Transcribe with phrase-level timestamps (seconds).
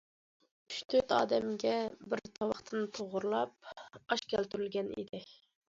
[0.71, 1.75] ئۈچ- تۆت ئادەمگە
[2.15, 5.25] بىر تاۋاقتىن توغرىلاپ ئاش كەلتۈرۈلگەن ئىدى.